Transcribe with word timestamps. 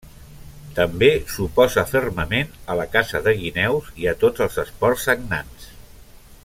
També 0.77 1.09
s'oposa 1.33 1.83
fermament 1.91 2.49
a 2.75 2.79
la 2.81 2.87
caça 2.97 3.23
de 3.29 3.35
guineus 3.45 3.93
i 4.05 4.11
a 4.13 4.17
tots 4.25 4.45
els 4.47 4.61
esports 4.67 5.07
sagnants. 5.11 5.73